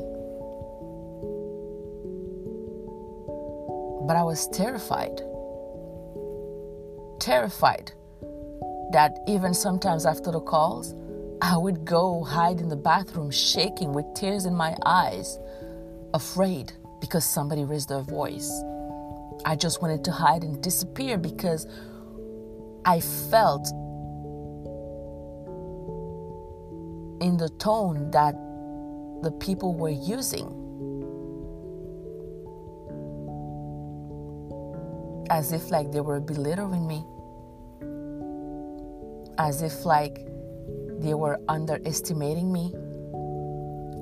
[4.08, 5.22] But I was terrified.
[7.20, 7.92] Terrified
[8.92, 10.96] that even sometimes after the calls,
[11.42, 15.40] I would go hide in the bathroom shaking with tears in my eyes,
[16.14, 18.50] afraid because somebody raised their voice.
[19.46, 21.68] I just wanted to hide and disappear because
[22.86, 23.68] I felt
[27.22, 28.36] in the tone that
[29.24, 30.54] the people were using
[35.30, 37.04] as if like they were belittling me
[39.38, 40.26] as if like
[41.00, 42.74] they were underestimating me,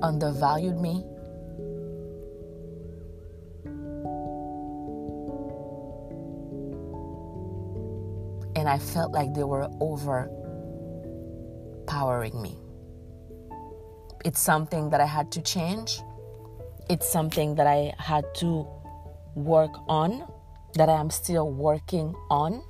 [0.01, 1.05] undervalued me.
[8.65, 10.31] And I felt like they were overpowering
[12.41, 12.57] me.
[14.25, 16.01] It's something that I had to change.
[16.89, 18.65] It's something that I had to
[19.35, 20.27] work on,
[20.73, 22.63] that I am still working on.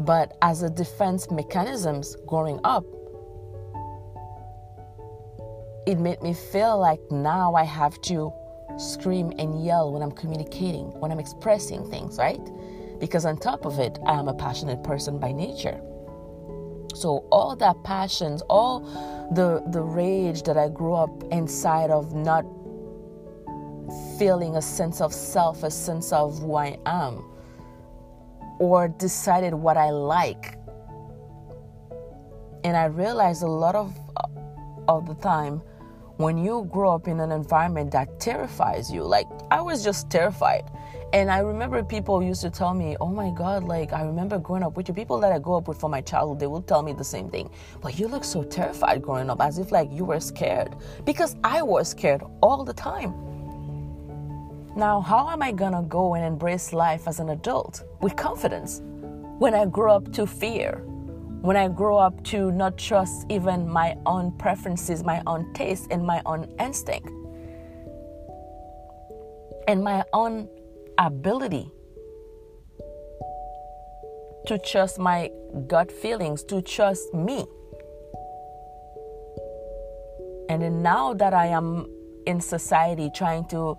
[0.00, 2.84] But as a defense mechanisms growing up,
[5.86, 8.32] it made me feel like now I have to
[8.76, 12.40] scream and yell when I'm communicating, when I'm expressing things, right?
[13.00, 15.80] Because on top of it, I am a passionate person by nature.
[16.94, 18.80] So all that passions, all
[19.32, 22.44] the the rage that I grew up inside of not
[24.18, 27.24] feeling a sense of self, a sense of who I am,
[28.58, 30.58] or decided what I like.
[32.64, 33.96] And I realized a lot of
[34.88, 35.62] of the time
[36.16, 40.64] when you grow up in an environment that terrifies you, like I was just terrified.
[41.12, 44.62] And I remember people used to tell me, "Oh my God!" Like I remember growing
[44.62, 44.94] up with you.
[44.94, 47.28] People that I grew up with from my childhood, they would tell me the same
[47.28, 47.50] thing.
[47.80, 51.62] But you look so terrified growing up, as if like you were scared, because I
[51.62, 53.12] was scared all the time.
[54.76, 58.80] Now, how am I gonna go and embrace life as an adult with confidence
[59.40, 60.84] when I grow up to fear?
[61.42, 66.06] When I grow up to not trust even my own preferences, my own taste, and
[66.06, 67.10] my own instinct,
[69.66, 70.48] and my own
[71.00, 71.72] ability
[74.46, 75.30] to trust my
[75.66, 77.46] gut feelings, to trust me.
[80.48, 81.86] And then now that I am
[82.26, 83.78] in society trying to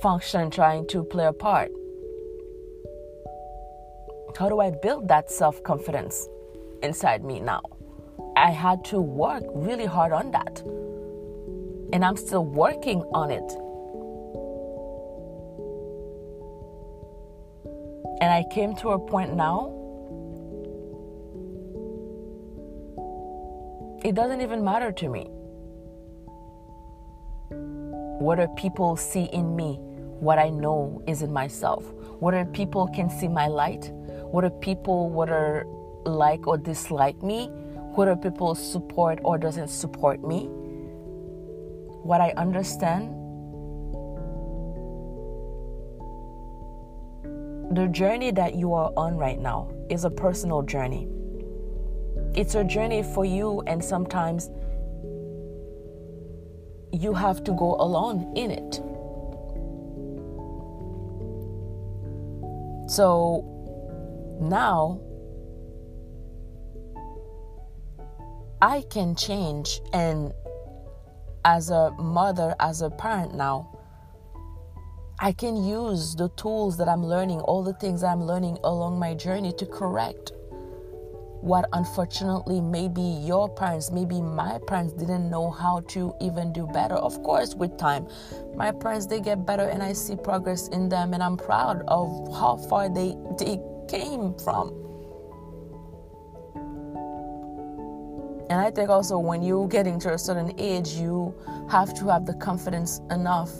[0.00, 1.70] function trying to play a part?
[4.38, 6.28] How do I build that self confidence
[6.82, 7.62] inside me now?
[8.36, 10.60] I had to work really hard on that.
[11.92, 13.65] And I'm still working on it.
[18.20, 19.72] And I came to a point now,
[24.04, 25.26] it doesn't even matter to me.
[28.18, 29.78] What do people see in me?
[30.20, 31.84] What I know is in myself.
[32.20, 33.90] Whether people can see my light,
[34.30, 35.66] whether people whether
[36.06, 37.48] like or dislike me,
[37.94, 40.46] whether people support or doesn't support me.
[42.02, 43.12] What I understand
[47.70, 51.08] the journey that you are on right now is a personal journey.
[52.34, 54.50] It's a journey for you, and sometimes
[56.92, 58.80] you have to go alone in it.
[62.88, 63.44] So
[64.40, 65.00] now
[68.62, 70.32] I can change, and
[71.44, 73.75] as a mother, as a parent now,
[75.18, 79.14] I can use the tools that I'm learning, all the things I'm learning along my
[79.14, 80.32] journey to correct
[81.40, 86.96] what unfortunately maybe your parents, maybe my parents didn't know how to even do better.
[86.96, 88.08] Of course, with time,
[88.56, 92.08] my parents they get better and I see progress in them and I'm proud of
[92.34, 94.74] how far they, they came from.
[98.50, 101.34] And I think also when you get into a certain age, you
[101.70, 103.50] have to have the confidence enough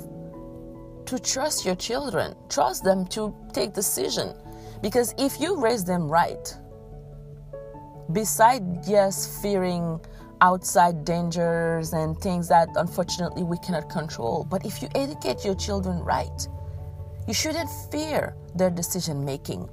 [1.06, 4.34] to trust your children, trust them to take decision.
[4.82, 6.54] Because if you raise them right,
[8.12, 10.00] beside yes fearing
[10.40, 15.98] outside dangers and things that unfortunately we cannot control, but if you educate your children
[16.00, 16.48] right,
[17.26, 19.68] you shouldn't fear their decision making.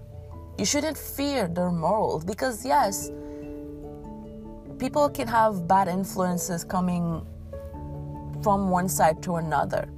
[0.58, 3.12] You shouldn't fear their morals because yes,
[4.80, 7.26] people can have bad influences coming
[8.42, 9.90] from one side to another.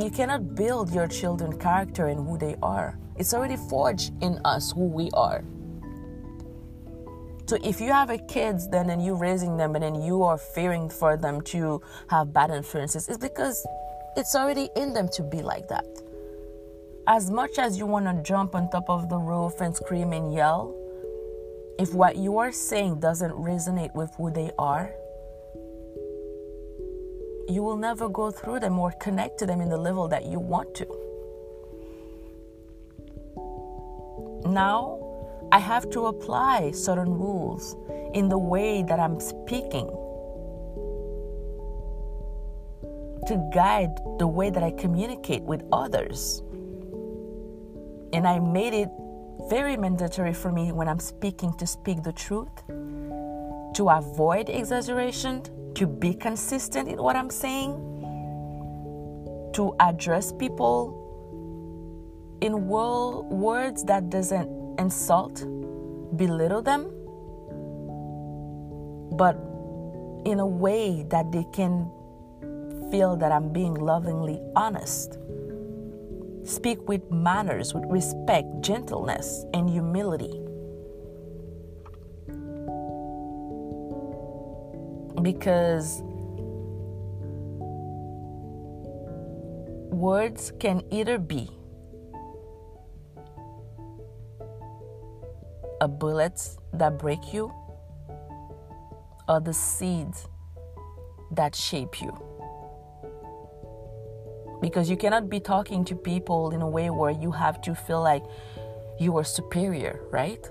[0.00, 2.98] You cannot build your children character and who they are.
[3.16, 5.44] It's already forged in us who we are.
[7.46, 10.38] So if you have a kids then and you raising them and then you are
[10.38, 13.66] fearing for them to have bad influences, it's because
[14.16, 15.84] it's already in them to be like that.
[17.06, 20.32] As much as you want to jump on top of the roof and scream and
[20.32, 20.74] yell,
[21.78, 24.94] if what you are saying doesn't resonate with who they are,
[27.50, 30.38] you will never go through them or connect to them in the level that you
[30.38, 30.86] want to.
[34.48, 34.98] Now,
[35.52, 37.76] I have to apply certain rules
[38.14, 39.88] in the way that I'm speaking
[43.26, 46.42] to guide the way that I communicate with others.
[48.12, 48.88] And I made it
[49.48, 55.42] very mandatory for me when I'm speaking to speak the truth, to avoid exaggeration,
[55.74, 57.74] to be consistent in what I'm saying,
[59.54, 60.96] to address people
[62.40, 64.48] in words that doesn't
[64.78, 65.44] insult,
[66.16, 66.84] belittle them,
[69.16, 69.36] but
[70.24, 71.90] in a way that they can
[72.90, 75.18] feel that I'm being lovingly honest.
[76.44, 80.40] Speak with manners, with respect, gentleness, and humility.
[85.22, 86.02] Because
[89.90, 91.50] words can either be
[95.80, 96.40] a bullet
[96.72, 97.52] that break you
[99.28, 100.28] or the seeds
[101.32, 102.12] that shape you.
[104.60, 108.02] Because you cannot be talking to people in a way where you have to feel
[108.02, 108.22] like
[108.98, 110.46] you are superior right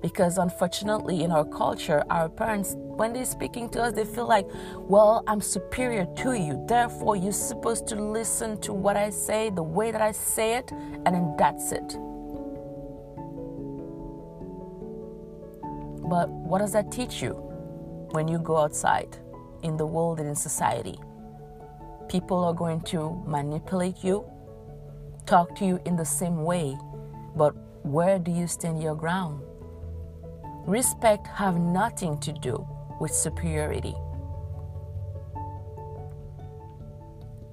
[0.00, 4.46] because unfortunately in our culture our parents when they're speaking to us they feel like
[4.76, 6.64] well i'm superior to you.
[6.68, 10.70] Therefore you're supposed to listen to what i say the way that i say it
[10.72, 11.96] and then that's it.
[16.08, 17.32] But what does that teach you
[18.12, 19.18] when you go outside
[19.62, 20.98] in the world and in society?
[22.08, 24.24] People are going to manipulate you
[25.28, 26.74] talk to you in the same way
[27.36, 29.42] but where do you stand your ground
[30.68, 32.68] Respect have nothing to do
[33.00, 33.94] with superiority.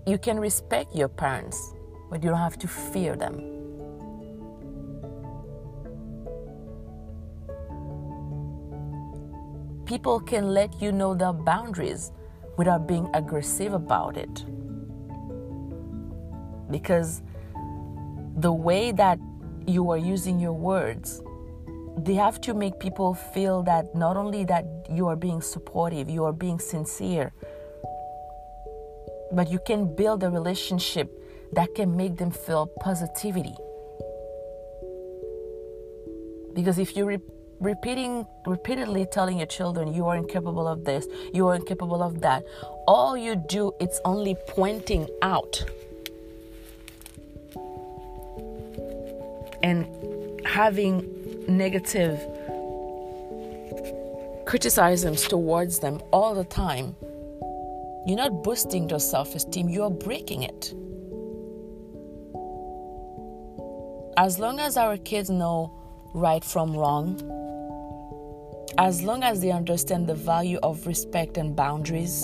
[0.06, 1.74] You can respect your parents,
[2.10, 3.36] but you don't have to fear them.
[9.86, 12.12] People can let you know their boundaries
[12.58, 14.44] without being aggressive about it.
[16.70, 17.22] Because
[18.36, 19.20] the way that
[19.66, 21.22] you are using your words
[21.98, 26.24] they have to make people feel that not only that you are being supportive, you
[26.26, 27.32] are being sincere,
[29.32, 31.10] but you can build a relationship
[31.54, 33.56] that can make them feel positivity.
[36.54, 37.20] Because if you're re-
[37.60, 42.44] repeating repeatedly telling your children you are incapable of this, you are incapable of that,
[42.88, 45.64] all you do it's only pointing out
[49.64, 49.88] and
[50.46, 51.15] having
[51.48, 52.20] negative
[54.46, 56.96] criticisms towards them all the time,
[58.06, 60.74] you're not boosting their self esteem, you're breaking it.
[64.18, 65.74] As long as our kids know
[66.14, 67.20] right from wrong,
[68.78, 72.24] as long as they understand the value of respect and boundaries,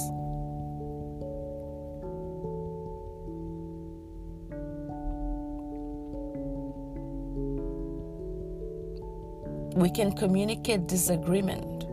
[9.82, 11.86] we can communicate disagreement.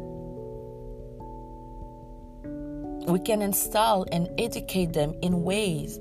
[3.09, 5.99] We can install and educate them in ways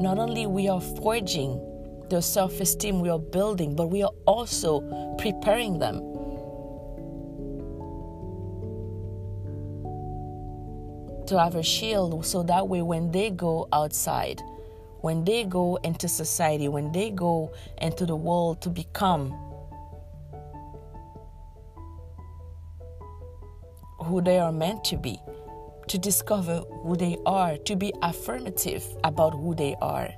[0.00, 1.60] not only we are forging
[2.08, 4.80] the self-esteem we are building, but we are also
[5.18, 6.00] preparing them
[11.26, 14.42] to have a shield so that way when they go outside,
[15.02, 19.49] when they go into society, when they go into the world to become
[24.10, 25.20] who they are meant to be,
[25.86, 30.10] to discover who they are, to be affirmative about who they are.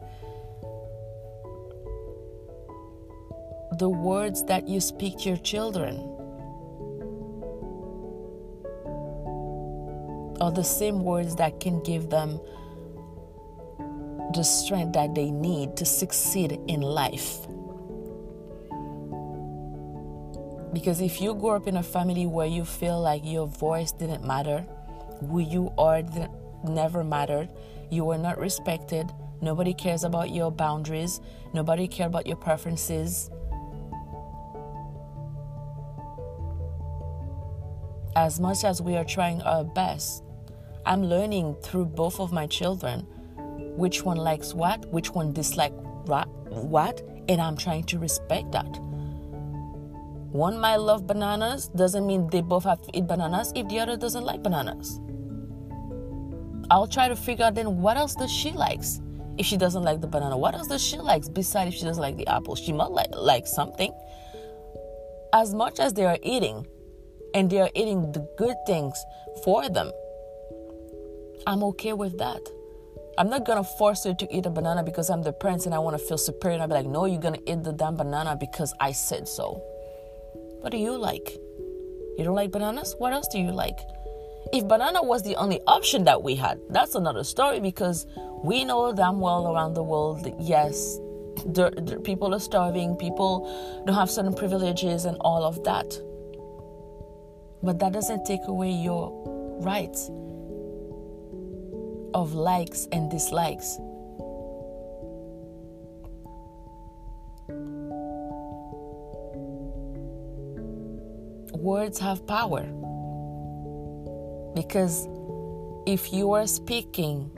[3.79, 5.97] The words that you speak to your children
[10.41, 12.41] are the same words that can give them
[14.35, 17.47] the strength that they need to succeed in life.
[20.73, 24.25] Because if you grew up in a family where you feel like your voice didn't
[24.25, 24.65] matter,
[25.21, 26.03] who you are
[26.65, 27.51] never mattered,
[27.91, 29.13] you were not respected,
[29.43, 31.21] nobody cares about your boundaries,
[31.53, 33.31] nobody cares about your preferences.
[38.17, 40.25] As much as we are trying our best,
[40.87, 43.07] I'm learning through both of my children
[43.77, 45.75] which one likes what, which one dislikes
[46.07, 48.81] what, and I'm trying to respect that.
[50.33, 53.99] One might love bananas doesn't mean they both have to eat bananas if the other
[53.99, 54.99] doesn't like bananas.
[56.71, 59.03] I'll try to figure out then what else does she likes.
[59.37, 62.03] If she doesn't like the banana, what else does she likes besides if she doesn't
[62.03, 62.55] like the apple?
[62.55, 63.93] She might like, like something.
[65.35, 66.67] As much as they are eating,
[67.35, 69.03] and they are eating the good things
[69.45, 69.91] for them,
[71.47, 72.41] I'm okay with that.
[73.19, 75.79] I'm not gonna force her to eat a banana because I'm the parent and I
[75.79, 76.55] wanna feel superior.
[76.55, 79.63] And I'll be like, no, you're gonna eat the damn banana because I said so.
[80.63, 81.37] What do you like?
[82.17, 82.95] You don't like bananas?
[82.99, 83.81] What else do you like?
[84.53, 88.07] If banana was the only option that we had, that's another story because
[88.45, 91.01] we know damn well around the world that yes,
[92.05, 96.01] people are starving, people don't have certain privileges and all of that.
[97.65, 100.11] But that doesn't take away your rights
[102.15, 103.79] of likes and dislikes.
[111.63, 112.63] Words have power.
[114.55, 115.09] Because
[115.87, 117.31] if you are speaking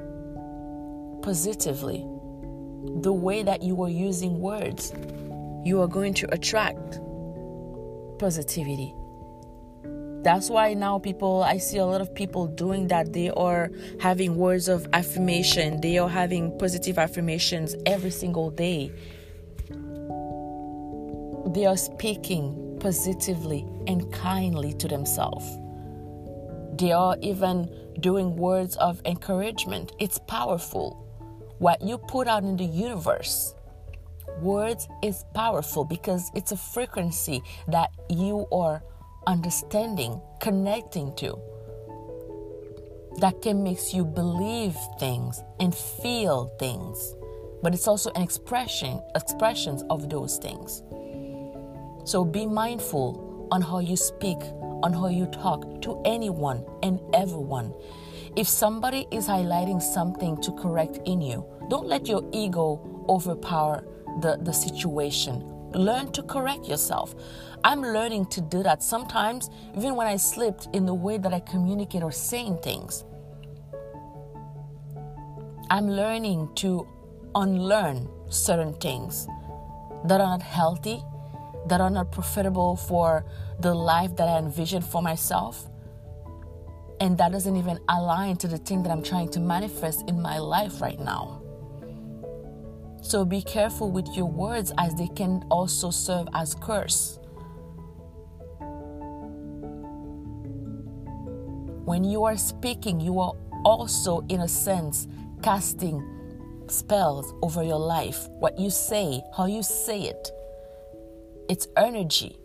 [1.23, 2.07] positively,
[3.03, 4.93] the way that you are using words,
[5.65, 7.01] you are going to attract
[8.19, 8.95] positivity.
[10.23, 13.13] That's why now people, I see a lot of people doing that.
[13.13, 13.71] They are
[14.01, 18.91] having words of affirmation, they are having positive affirmations every single day.
[21.55, 25.45] They are speaking positively and kindly to themselves.
[26.77, 27.71] They are even
[28.01, 29.93] doing words of encouragement.
[29.99, 31.01] It's powerful.
[31.59, 33.55] What you put out in the universe,
[34.41, 38.83] words is powerful because it's a frequency that you are
[39.27, 41.39] understanding, connecting to.
[43.19, 47.15] That can make you believe things and feel things.
[47.63, 50.83] But it's also an expression, expressions of those things.
[52.05, 54.39] So be mindful on how you speak,
[54.83, 57.75] on how you talk to anyone and everyone.
[58.37, 63.85] If somebody is highlighting something to correct in you, don't let your ego overpower
[64.21, 65.43] the, the situation.
[65.73, 67.15] Learn to correct yourself.
[67.65, 71.41] I'm learning to do that sometimes, even when I slipped in the way that I
[71.41, 73.05] communicate or saying things.
[75.71, 76.87] I'm learning to
[77.35, 79.27] unlearn certain things
[80.05, 81.03] that are not healthy,
[81.67, 83.25] that are not profitable for
[83.61, 85.67] the life that I envision for myself.
[87.01, 90.39] And that doesn't even align to the thing that I'm trying to manifest in my
[90.39, 91.43] life right now.
[93.03, 97.19] So be careful with your words as they can also serve as curse.
[101.85, 103.35] When you are speaking, you are
[103.65, 105.07] also, in a sense,
[105.43, 106.03] casting
[106.67, 108.27] spells over your life.
[108.39, 110.31] What you say, how you say it
[111.49, 112.39] it's energy.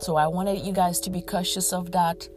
[0.00, 2.28] So I wanted you guys to be cautious of that.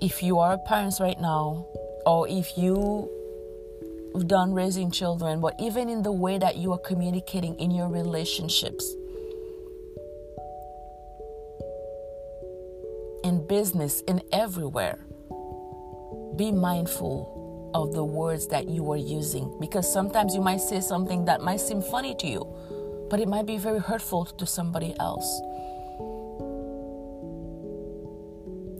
[0.00, 1.66] If you are parents right now,
[2.04, 3.08] or if you
[4.14, 7.88] have done raising children, but even in the way that you are communicating in your
[7.88, 8.96] relationships,
[13.22, 14.98] in business, in everywhere,
[16.34, 21.24] be mindful of the words that you are using because sometimes you might say something
[21.24, 22.81] that might seem funny to you
[23.12, 25.42] but it might be very hurtful to somebody else.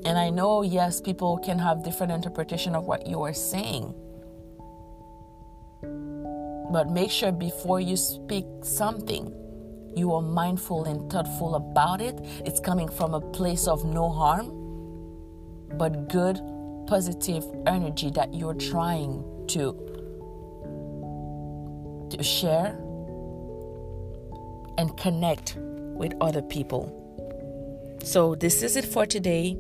[0.07, 3.93] And I know, yes, people can have different interpretation of what you are saying.
[6.72, 9.35] But make sure before you speak something,
[9.95, 12.18] you are mindful and thoughtful about it.
[12.47, 14.49] It's coming from a place of no harm,
[15.76, 16.41] but good,
[16.87, 19.76] positive energy that you're trying to,
[22.16, 22.78] to share
[24.79, 26.99] and connect with other people.
[28.03, 29.59] So, this is it for today.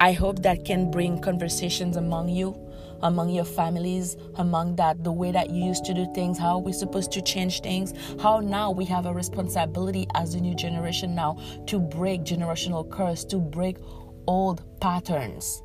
[0.00, 2.56] I hope that can bring conversations among you,
[3.02, 6.72] among your families, among that the way that you used to do things, how we're
[6.72, 11.38] supposed to change things, how now we have a responsibility as a new generation now
[11.66, 13.76] to break generational curse, to break
[14.26, 15.62] old patterns,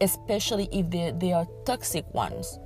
[0.00, 2.58] especially if they, they are toxic ones.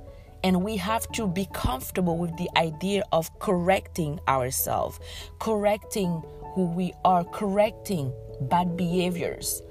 [0.43, 4.99] And we have to be comfortable with the idea of correcting ourselves,
[5.39, 6.23] correcting
[6.55, 8.11] who we are, correcting
[8.41, 9.61] bad behaviors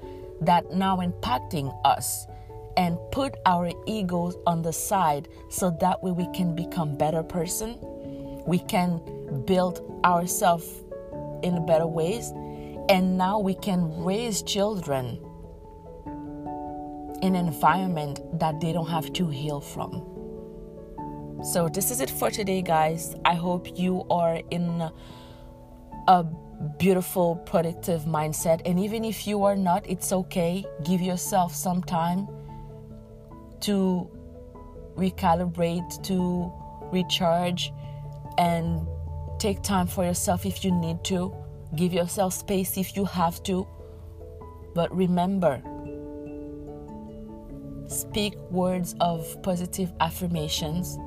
[0.41, 2.25] that now impacting us
[2.77, 7.77] and put our egos on the side so that way we can become better person.
[8.45, 10.67] We can build ourselves
[11.43, 12.31] in better ways.
[12.89, 15.19] And now we can raise children
[17.21, 20.10] in an environment that they don't have to heal from
[21.43, 24.91] so this is it for today guys i hope you are in
[26.07, 26.25] a
[26.77, 28.61] beautiful, productive mindset.
[28.65, 30.65] And even if you are not, it's okay.
[30.83, 32.27] Give yourself some time
[33.61, 34.09] to
[34.95, 36.51] recalibrate, to
[36.91, 37.71] recharge,
[38.37, 38.87] and
[39.39, 41.33] take time for yourself if you need to.
[41.75, 43.67] Give yourself space if you have to.
[44.73, 45.61] But remember,
[47.87, 50.97] speak words of positive affirmations,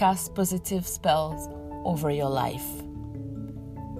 [0.00, 1.46] cast positive spells
[1.84, 2.64] over your life.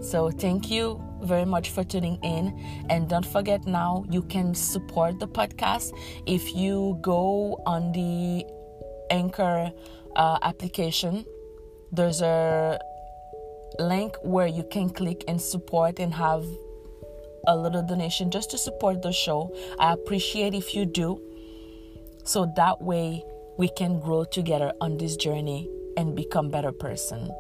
[0.01, 2.59] So, thank you very much for tuning in.
[2.89, 5.93] And don't forget now, you can support the podcast
[6.27, 8.47] if you go on the
[9.11, 9.71] Anchor
[10.17, 11.27] uh, application.
[11.93, 12.79] There's a
[13.79, 16.47] link where you can click and support and have
[17.47, 19.55] a little donation just to support the show.
[19.79, 21.21] I appreciate if you do.
[22.25, 23.23] So that way
[23.59, 27.31] we can grow together on this journey and become better person.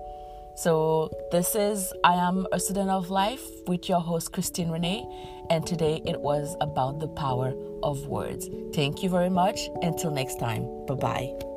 [0.56, 5.06] So, this is I Am a Student of Life with your host, Christine Rene,
[5.48, 8.48] and today it was about the power of words.
[8.74, 9.70] Thank you very much.
[9.82, 11.49] Until next time, bye bye.